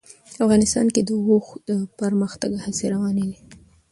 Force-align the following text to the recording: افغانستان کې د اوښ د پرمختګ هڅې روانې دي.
افغانستان 0.43 0.85
کې 0.93 1.01
د 1.07 1.09
اوښ 1.27 1.45
د 1.67 1.71
پرمختګ 1.99 2.51
هڅې 2.63 2.85
روانې 2.93 3.23
دي. 3.29 3.37